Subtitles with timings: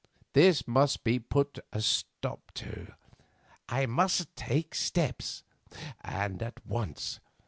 [0.33, 2.95] This must be put a stop to.
[3.69, 5.43] I must take steps,
[6.03, 7.19] and at once.